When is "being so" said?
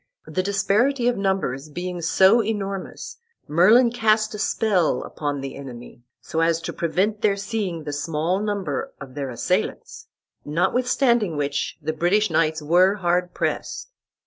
1.69-2.41